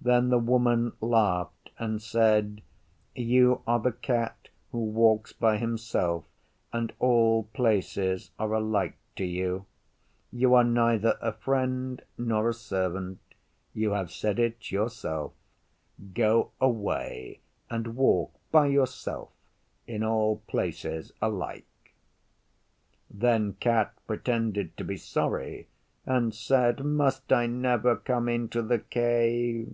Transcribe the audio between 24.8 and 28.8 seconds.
be sorry and said, 'Must I never come into the